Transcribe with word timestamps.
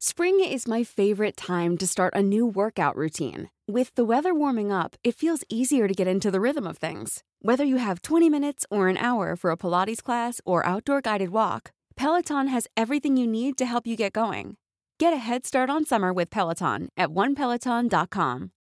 Spring 0.00 0.38
is 0.38 0.68
my 0.68 0.84
favorite 0.84 1.36
time 1.36 1.76
to 1.76 1.84
start 1.84 2.14
a 2.14 2.22
new 2.22 2.46
workout 2.46 2.94
routine. 2.94 3.50
With 3.66 3.92
the 3.96 4.04
weather 4.04 4.32
warming 4.32 4.70
up, 4.70 4.94
it 5.02 5.16
feels 5.16 5.42
easier 5.48 5.88
to 5.88 5.92
get 5.92 6.06
into 6.06 6.30
the 6.30 6.40
rhythm 6.40 6.68
of 6.68 6.78
things. 6.78 7.24
Whether 7.42 7.64
you 7.64 7.78
have 7.78 8.02
20 8.02 8.30
minutes 8.30 8.64
or 8.70 8.86
an 8.86 8.96
hour 8.96 9.34
for 9.34 9.50
a 9.50 9.56
Pilates 9.56 10.00
class 10.00 10.40
or 10.44 10.64
outdoor 10.64 11.00
guided 11.00 11.30
walk, 11.30 11.72
Peloton 11.96 12.46
has 12.46 12.68
everything 12.76 13.16
you 13.16 13.26
need 13.26 13.58
to 13.58 13.66
help 13.66 13.88
you 13.88 13.96
get 13.96 14.12
going. 14.12 14.56
Get 15.00 15.12
a 15.12 15.16
head 15.16 15.44
start 15.44 15.68
on 15.68 15.84
summer 15.84 16.12
with 16.12 16.30
Peloton 16.30 16.90
at 16.96 17.08
onepeloton.com. 17.08 18.52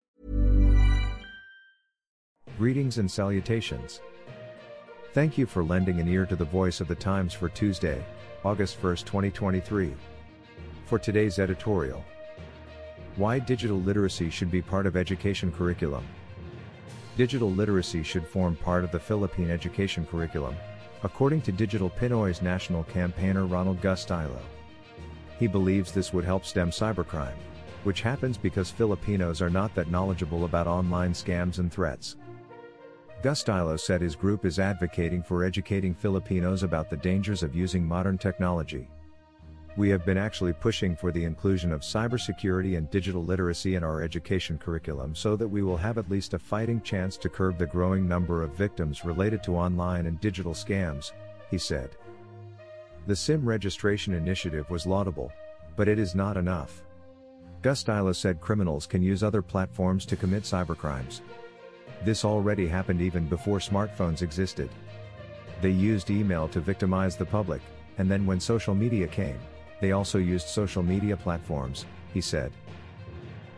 Greetings 2.58 2.98
and 2.98 3.12
salutations. 3.12 4.02
Thank 5.14 5.38
you 5.38 5.46
for 5.46 5.64
lending 5.64 6.00
an 6.00 6.08
ear 6.08 6.26
to 6.26 6.36
the 6.36 6.46
voice 6.46 6.82
of 6.82 6.88
the 6.88 6.96
Times 6.96 7.36
for 7.36 7.48
Tuesday, 7.48 8.04
August 8.44 8.84
1, 8.84 8.96
2023. 8.96 9.94
For 10.88 10.98
today's 10.98 11.38
editorial 11.38 12.02
Why 13.18 13.40
digital 13.40 13.78
literacy 13.78 14.30
should 14.30 14.50
be 14.50 14.62
part 14.62 14.86
of 14.86 14.96
education 14.96 15.52
curriculum. 15.52 16.06
Digital 17.18 17.52
literacy 17.52 18.04
should 18.04 18.26
form 18.26 18.56
part 18.56 18.86
of 18.86 18.94
the 18.94 19.00
Philippine 19.00 19.52
education 19.52 20.06
curriculum, 20.06 20.56
according 21.04 21.42
to 21.42 21.52
Digital 21.52 21.90
Pinoy's 21.90 22.42
national 22.42 22.86
campaigner 22.86 23.46
Ronald 23.46 23.82
Gustilo. 23.82 24.40
He 25.38 25.46
believes 25.46 25.92
this 25.92 26.14
would 26.14 26.24
help 26.24 26.46
stem 26.46 26.72
cybercrime, 26.72 27.36
which 27.84 28.00
happens 28.00 28.38
because 28.38 28.72
Filipinos 28.72 29.42
are 29.42 29.50
not 29.50 29.76
that 29.76 29.92
knowledgeable 29.92 30.46
about 30.46 30.68
online 30.68 31.12
scams 31.12 31.60
and 31.60 31.70
threats. 31.70 32.16
Gustilo 33.22 33.78
said 33.78 34.00
his 34.00 34.16
group 34.16 34.46
is 34.46 34.58
advocating 34.58 35.22
for 35.22 35.44
educating 35.44 35.94
Filipinos 35.94 36.64
about 36.64 36.90
the 36.90 36.96
dangers 36.96 37.44
of 37.44 37.54
using 37.54 37.86
modern 37.86 38.18
technology 38.18 38.88
we 39.78 39.90
have 39.90 40.04
been 40.04 40.18
actually 40.18 40.54
pushing 40.54 40.96
for 40.96 41.12
the 41.12 41.24
inclusion 41.24 41.72
of 41.72 41.82
cybersecurity 41.82 42.78
and 42.78 42.90
digital 42.90 43.24
literacy 43.24 43.76
in 43.76 43.84
our 43.84 44.02
education 44.02 44.58
curriculum 44.58 45.14
so 45.14 45.36
that 45.36 45.48
we 45.48 45.62
will 45.62 45.78
have 45.78 46.00
at 46.00 46.10
least 46.10 46.34
a 46.34 46.40
fighting 46.40 46.82
chance 46.82 47.16
to 47.16 47.30
curb 47.30 47.60
the 47.60 47.66
growing 47.68 48.08
number 48.08 48.42
of 48.42 48.58
victims 48.58 49.06
related 49.06 49.44
to 49.44 49.56
online 49.56 50.08
and 50.08 50.20
digital 50.20 50.54
scams, 50.54 51.12
he 51.52 51.60
said. 51.60 51.92
The 53.06 53.16
SIM 53.16 53.48
registration 53.48 54.16
initiative 54.16 54.68
was 54.72 54.88
laudable, 54.88 55.32
but 55.76 55.88
it 55.88 56.00
is 56.00 56.16
not 56.16 56.38
enough. 56.38 56.82
Gustilo 57.62 58.16
said 58.16 58.42
criminals 58.42 58.88
can 58.88 59.04
use 59.04 59.22
other 59.22 59.44
platforms 59.44 60.08
to 60.08 60.16
commit 60.16 60.42
cybercrimes. 60.42 61.22
This 62.04 62.26
already 62.26 62.68
happened 62.68 63.02
even 63.02 63.28
before 63.28 63.60
smartphones 63.60 64.24
existed. 64.24 64.70
They 65.62 65.70
used 65.70 66.10
email 66.10 66.48
to 66.50 66.60
victimize 66.60 67.16
the 67.16 67.26
public, 67.26 67.62
and 68.00 68.10
then 68.10 68.26
when 68.26 68.40
social 68.40 68.74
media 68.74 69.08
came, 69.08 69.40
they 69.80 69.92
also 69.92 70.18
used 70.18 70.48
social 70.48 70.84
media 70.84 71.16
platforms, 71.18 71.86
he 72.14 72.22
said. 72.22 72.52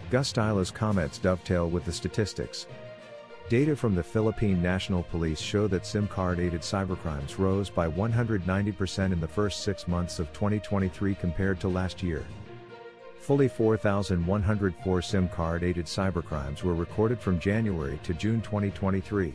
Gustilo's 0.09 0.71
comments 0.71 1.17
dovetail 1.17 1.69
with 1.69 1.85
the 1.85 1.91
statistics. 1.91 2.65
Data 3.47 3.75
from 3.75 3.95
the 3.95 4.03
Philippine 4.03 4.61
National 4.61 5.03
Police 5.03 5.39
show 5.39 5.67
that 5.67 5.85
SIM 5.85 6.07
card 6.07 6.39
aided 6.39 6.61
cybercrimes 6.61 7.39
rose 7.39 7.69
by 7.69 7.89
190% 7.89 9.11
in 9.11 9.19
the 9.19 9.27
first 9.27 9.63
six 9.63 9.87
months 9.87 10.19
of 10.19 10.31
2023 10.33 11.15
compared 11.15 11.59
to 11.59 11.67
last 11.67 12.03
year. 12.03 12.23
Fully 13.19 13.47
4,104 13.47 15.01
SIM 15.01 15.29
card 15.29 15.63
aided 15.63 15.85
cybercrimes 15.85 16.63
were 16.63 16.75
recorded 16.75 17.19
from 17.19 17.39
January 17.39 17.99
to 18.03 18.13
June 18.13 18.41
2023. 18.41 19.33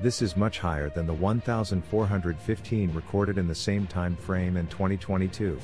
This 0.00 0.22
is 0.22 0.36
much 0.36 0.60
higher 0.60 0.90
than 0.90 1.08
the 1.08 1.12
1,415 1.12 2.94
recorded 2.94 3.36
in 3.36 3.48
the 3.48 3.54
same 3.54 3.84
time 3.88 4.14
frame 4.14 4.56
in 4.56 4.68
2022. 4.68 5.58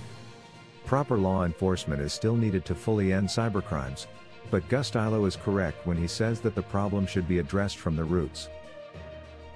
Proper 0.84 1.16
law 1.16 1.44
enforcement 1.44 2.02
is 2.02 2.12
still 2.12 2.34
needed 2.34 2.64
to 2.64 2.74
fully 2.74 3.12
end 3.12 3.28
cybercrimes, 3.28 4.06
but 4.50 4.68
Gustilo 4.68 5.24
is 5.28 5.36
correct 5.36 5.86
when 5.86 5.96
he 5.96 6.08
says 6.08 6.40
that 6.40 6.56
the 6.56 6.62
problem 6.62 7.06
should 7.06 7.28
be 7.28 7.38
addressed 7.38 7.78
from 7.78 7.94
the 7.94 8.02
roots. 8.02 8.48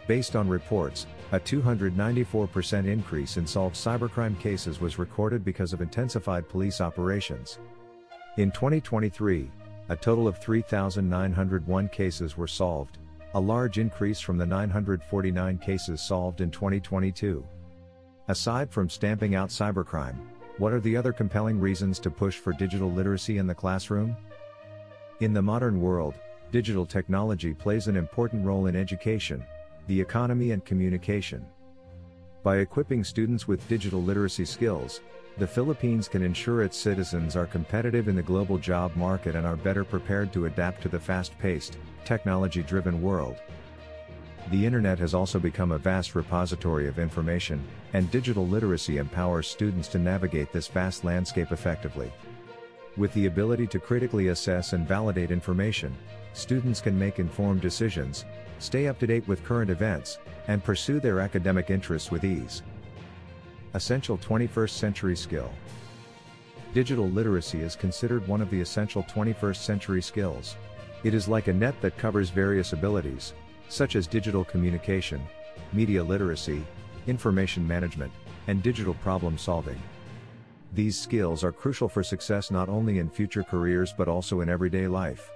Based 0.07 0.37
on 0.37 0.49
reports, 0.49 1.07
a 1.33 1.41
294% 1.41 2.87
increase 2.87 3.37
in 3.37 3.49
solved 3.49 3.75
cybercrime 3.75 4.39
cases 4.39 4.81
was 4.81 4.97
recorded 4.97 5.45
because 5.45 5.73
of 5.73 5.83
intensified 5.83 6.49
police 6.49 6.81
operations. 6.81 7.59
In 8.37 8.53
2023, 8.53 9.51
a 9.89 9.97
total 9.97 10.29
of 10.29 10.39
3,901 10.41 11.89
cases 11.89 12.37
were 12.37 12.47
solved, 12.47 12.99
a 13.35 13.41
large 13.41 13.79
increase 13.79 14.21
from 14.21 14.39
the 14.39 14.47
949 14.47 15.59
cases 15.59 16.01
solved 16.01 16.41
in 16.41 16.51
2022. 16.51 17.47
Aside 18.29 18.71
from 18.71 18.89
stamping 18.89 19.35
out 19.35 19.51
cybercrime, 19.51 20.17
what 20.59 20.73
are 20.73 20.81
the 20.81 20.97
other 20.97 21.13
compelling 21.13 21.61
reasons 21.61 21.99
to 22.01 22.11
push 22.11 22.37
for 22.37 22.53
digital 22.53 22.91
literacy 22.91 23.39
in 23.39 23.47
the 23.47 23.55
classroom? 23.55 24.17
In 25.21 25.33
the 25.33 25.43
modern 25.43 25.81
world, 25.81 26.15
digital 26.51 26.87
technology 26.87 27.53
plays 27.53 27.87
an 27.87 27.97
important 27.97 28.45
role 28.45 28.67
in 28.67 28.77
education, 28.77 29.45
the 29.87 30.01
economy, 30.01 30.53
and 30.53 30.65
communication. 30.65 31.47
By 32.43 32.59
equipping 32.59 33.05
students 33.05 33.47
with 33.47 33.67
digital 33.69 34.03
literacy 34.03 34.47
skills, 34.47 35.01
the 35.39 35.47
Philippines 35.47 36.09
can 36.09 36.23
ensure 36.23 36.63
its 36.63 36.77
citizens 36.77 37.37
are 37.37 37.47
competitive 37.47 38.09
in 38.09 38.17
the 38.17 38.23
global 38.23 38.59
job 38.59 38.95
market 38.97 39.37
and 39.37 39.47
are 39.47 39.57
better 39.57 39.85
prepared 39.85 40.33
to 40.33 40.47
adapt 40.47 40.83
to 40.83 40.89
the 40.89 40.99
fast 40.99 41.39
paced, 41.39 41.79
technology 42.05 42.63
driven 42.63 43.01
world. 43.01 43.37
The 44.51 44.67
internet 44.67 44.99
has 44.99 45.15
also 45.15 45.39
become 45.39 45.71
a 45.71 45.79
vast 45.79 46.17
repository 46.17 46.89
of 46.89 46.99
information, 46.99 47.63
and 47.93 48.11
digital 48.11 48.49
literacy 48.49 48.97
empowers 48.97 49.47
students 49.47 49.87
to 49.89 49.99
navigate 49.99 50.53
this 50.53 50.67
vast 50.67 51.05
landscape 51.05 51.53
effectively. 51.53 52.11
With 52.97 53.15
the 53.15 53.27
ability 53.27 53.69
to 53.69 53.79
critically 53.79 54.29
assess 54.29 54.73
and 54.73 54.89
validate 54.89 55.31
information, 55.31 55.95
students 56.33 56.81
can 56.81 56.99
make 56.99 57.21
informed 57.21 57.61
decisions, 57.61 58.25
stay 58.59 58.89
up 58.89 58.99
to 58.99 59.07
date 59.07 59.29
with 59.29 59.45
current 59.45 59.71
events, 59.71 60.19
and 60.49 60.65
pursue 60.65 60.99
their 60.99 61.21
academic 61.21 61.71
interests 61.71 62.11
with 62.11 62.25
ease. 62.25 62.63
Essential 63.79 64.19
21st 64.19 64.71
Century 64.71 65.17
Skill 65.17 65.49
Digital 66.75 67.09
literacy 67.09 67.61
is 67.61 67.77
considered 67.77 68.27
one 68.27 68.43
of 68.43 68.51
the 68.51 68.61
essential 68.61 69.05
21st 69.05 69.55
century 69.55 70.03
skills. 70.03 70.57
It 71.05 71.15
is 71.15 71.29
like 71.29 71.47
a 71.47 71.53
net 71.53 71.81
that 71.81 71.97
covers 71.97 72.29
various 72.29 72.73
abilities, 72.73 73.35
such 73.69 73.95
as 73.95 74.09
digital 74.09 74.45
communication, 74.45 75.23
media 75.73 76.03
literacy, 76.03 76.65
information 77.07 77.65
management, 77.69 78.11
and 78.49 78.65
digital 78.65 78.95
problem 78.95 79.39
solving. 79.39 79.81
These 80.75 80.99
skills 80.99 81.45
are 81.45 81.53
crucial 81.53 81.89
for 81.89 82.03
success 82.03 82.51
not 82.51 82.69
only 82.69 82.99
in 82.99 83.09
future 83.09 83.45
careers 83.45 83.95
but 83.97 84.09
also 84.09 84.41
in 84.41 84.49
everyday 84.49 84.89
life. 84.89 85.31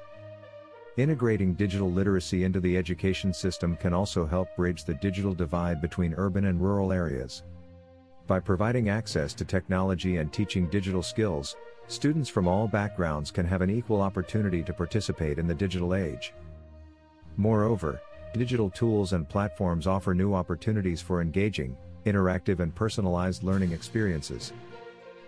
Integrating 0.97 1.55
digital 1.55 1.93
literacy 1.93 2.43
into 2.43 2.59
the 2.59 2.77
education 2.77 3.33
system 3.33 3.77
can 3.77 3.95
also 3.95 4.27
help 4.27 4.49
bridge 4.57 4.83
the 4.83 4.95
digital 4.95 5.33
divide 5.33 5.81
between 5.81 6.13
urban 6.15 6.47
and 6.47 6.61
rural 6.61 6.93
areas. 6.93 7.45
By 8.27 8.39
providing 8.39 8.89
access 8.89 9.35
to 9.35 9.45
technology 9.45 10.19
and 10.19 10.33
teaching 10.33 10.69
digital 10.69 11.03
skills, 11.03 11.57
students 11.89 12.29
from 12.31 12.47
all 12.47 12.69
backgrounds 12.69 13.33
can 13.33 13.45
have 13.47 13.63
an 13.63 13.71
equal 13.71 14.01
opportunity 14.01 14.63
to 14.63 14.73
participate 14.73 15.39
in 15.39 15.49
the 15.49 15.55
digital 15.55 15.95
age. 15.95 16.33
Moreover, 17.37 18.01
digital 18.33 18.71
tools 18.71 19.13
and 19.13 19.29
platforms 19.29 19.89
offer 19.89 20.15
new 20.15 20.35
opportunities 20.35 21.01
for 21.01 21.21
engaging, 21.21 21.77
interactive, 22.07 22.61
and 22.61 22.73
personalized 22.75 23.43
learning 23.43 23.73
experiences. 23.73 24.53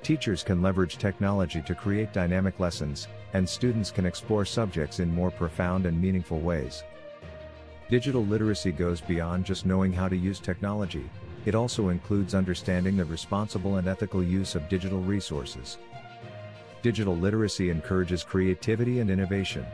Teachers 0.04 0.44
can 0.44 0.62
leverage 0.62 0.96
technology 0.96 1.62
to 1.62 1.74
create 1.74 2.12
dynamic 2.12 2.60
lessons, 2.60 3.08
and 3.32 3.48
students 3.48 3.90
can 3.90 4.06
explore 4.06 4.44
subjects 4.44 5.00
in 5.00 5.12
more 5.12 5.30
profound 5.32 5.86
and 5.86 6.00
meaningful 6.00 6.38
ways. 6.40 6.84
Digital 7.90 8.24
literacy 8.24 8.70
goes 8.70 9.00
beyond 9.00 9.44
just 9.44 9.66
knowing 9.66 9.92
how 9.92 10.08
to 10.08 10.16
use 10.16 10.38
technology, 10.38 11.08
it 11.44 11.54
also 11.54 11.88
includes 11.88 12.34
understanding 12.34 12.96
the 12.96 13.04
responsible 13.04 13.76
and 13.76 13.88
ethical 13.88 14.22
use 14.22 14.54
of 14.54 14.68
digital 14.68 15.00
resources. 15.00 15.78
Digital 16.82 17.16
literacy 17.16 17.70
encourages 17.70 18.22
creativity 18.22 19.00
and 19.00 19.10
innovation. 19.10 19.64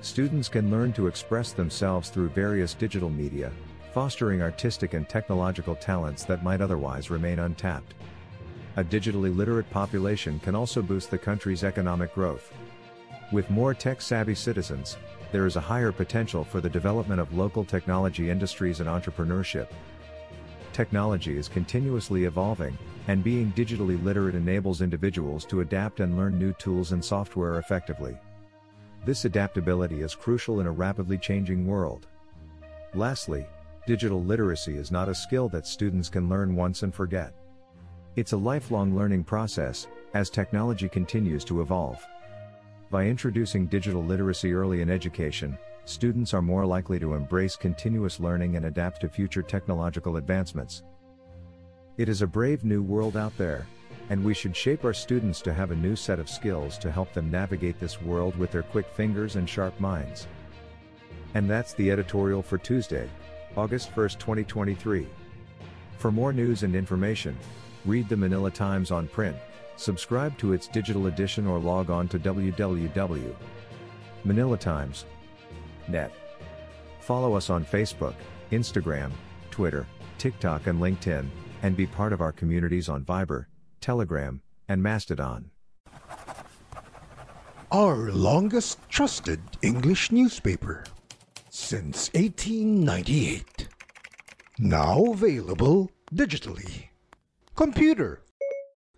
Students 0.00 0.48
can 0.48 0.70
learn 0.70 0.92
to 0.94 1.06
express 1.06 1.52
themselves 1.52 2.10
through 2.10 2.28
various 2.30 2.74
digital 2.74 3.08
media, 3.08 3.52
fostering 3.92 4.42
artistic 4.42 4.94
and 4.94 5.08
technological 5.08 5.74
talents 5.76 6.24
that 6.24 6.42
might 6.42 6.60
otherwise 6.60 7.10
remain 7.10 7.38
untapped. 7.38 7.94
A 8.76 8.82
digitally 8.82 9.34
literate 9.34 9.70
population 9.70 10.40
can 10.40 10.56
also 10.56 10.82
boost 10.82 11.10
the 11.10 11.18
country's 11.18 11.62
economic 11.62 12.12
growth. 12.12 12.52
With 13.32 13.48
more 13.50 13.72
tech 13.72 14.02
savvy 14.02 14.34
citizens, 14.34 14.96
there 15.30 15.46
is 15.46 15.56
a 15.56 15.60
higher 15.60 15.92
potential 15.92 16.44
for 16.44 16.60
the 16.60 16.68
development 16.68 17.20
of 17.20 17.36
local 17.36 17.64
technology 17.64 18.30
industries 18.30 18.80
and 18.80 18.88
entrepreneurship, 18.88 19.68
Technology 20.74 21.38
is 21.38 21.48
continuously 21.48 22.24
evolving, 22.24 22.76
and 23.06 23.22
being 23.22 23.52
digitally 23.52 24.02
literate 24.02 24.34
enables 24.34 24.82
individuals 24.82 25.44
to 25.44 25.60
adapt 25.60 26.00
and 26.00 26.16
learn 26.16 26.36
new 26.36 26.52
tools 26.54 26.90
and 26.90 27.02
software 27.02 27.60
effectively. 27.60 28.18
This 29.06 29.24
adaptability 29.24 30.00
is 30.00 30.16
crucial 30.16 30.58
in 30.58 30.66
a 30.66 30.72
rapidly 30.72 31.16
changing 31.16 31.64
world. 31.64 32.08
Lastly, 32.92 33.46
digital 33.86 34.24
literacy 34.24 34.76
is 34.76 34.90
not 34.90 35.08
a 35.08 35.14
skill 35.14 35.48
that 35.50 35.64
students 35.64 36.08
can 36.08 36.28
learn 36.28 36.56
once 36.56 36.82
and 36.82 36.92
forget. 36.92 37.32
It's 38.16 38.32
a 38.32 38.36
lifelong 38.36 38.96
learning 38.96 39.22
process, 39.22 39.86
as 40.12 40.28
technology 40.28 40.88
continues 40.88 41.44
to 41.44 41.60
evolve. 41.60 42.04
By 42.90 43.06
introducing 43.06 43.66
digital 43.66 44.02
literacy 44.02 44.52
early 44.52 44.80
in 44.80 44.90
education, 44.90 45.56
students 45.84 46.32
are 46.32 46.42
more 46.42 46.64
likely 46.64 46.98
to 46.98 47.14
embrace 47.14 47.56
continuous 47.56 48.18
learning 48.18 48.56
and 48.56 48.66
adapt 48.66 49.02
to 49.02 49.08
future 49.08 49.42
technological 49.42 50.16
advancements. 50.16 50.82
It 51.98 52.08
is 52.08 52.22
a 52.22 52.26
brave 52.26 52.64
new 52.64 52.82
world 52.82 53.16
out 53.16 53.36
there, 53.36 53.66
and 54.10 54.24
we 54.24 54.34
should 54.34 54.56
shape 54.56 54.84
our 54.84 54.94
students 54.94 55.40
to 55.42 55.52
have 55.52 55.70
a 55.70 55.76
new 55.76 55.94
set 55.94 56.18
of 56.18 56.28
skills 56.28 56.78
to 56.78 56.90
help 56.90 57.12
them 57.12 57.30
navigate 57.30 57.78
this 57.78 58.02
world 58.02 58.34
with 58.36 58.50
their 58.50 58.62
quick 58.62 58.88
fingers 58.88 59.36
and 59.36 59.48
sharp 59.48 59.78
minds. 59.78 60.26
And 61.34 61.48
that's 61.48 61.74
the 61.74 61.90
editorial 61.90 62.42
for 62.42 62.58
Tuesday, 62.58 63.08
August 63.56 63.96
1, 63.96 64.08
2023. 64.10 65.06
For 65.98 66.10
more 66.10 66.32
news 66.32 66.62
and 66.62 66.74
information, 66.74 67.36
read 67.84 68.08
the 68.08 68.16
Manila 68.16 68.50
Times 68.50 68.90
on 68.90 69.06
print, 69.08 69.36
subscribe 69.76 70.38
to 70.38 70.54
its 70.54 70.68
digital 70.68 71.08
edition 71.08 71.46
or 71.46 71.58
log 71.58 71.90
on 71.90 72.08
to 72.08 72.18
www.manilatimes.com 72.18 75.04
net. 75.88 76.12
Follow 77.00 77.34
us 77.34 77.50
on 77.50 77.64
Facebook, 77.64 78.14
Instagram, 78.50 79.10
Twitter, 79.50 79.86
TikTok, 80.18 80.66
and 80.66 80.80
LinkedIn, 80.80 81.28
and 81.62 81.76
be 81.76 81.86
part 81.86 82.12
of 82.12 82.20
our 82.20 82.32
communities 82.32 82.88
on 82.88 83.04
Viber, 83.04 83.46
Telegram, 83.80 84.40
and 84.68 84.82
Mastodon. 84.82 85.50
Our 87.72 88.12
longest 88.12 88.78
trusted 88.88 89.40
English 89.62 90.12
newspaper 90.12 90.84
since 91.50 92.10
1898. 92.14 93.68
Now 94.58 95.04
available 95.06 95.90
digitally. 96.14 96.84
Computer. 97.54 98.22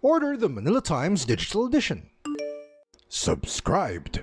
Order 0.02 0.36
the 0.36 0.48
Manila 0.48 0.82
Times 0.82 1.24
Digital 1.24 1.66
Edition. 1.66 2.10
Subscribed. 3.08 4.22